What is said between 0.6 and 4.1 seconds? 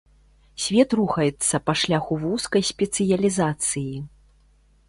Свет рухаецца па шляху вузкай спецыялізацыі.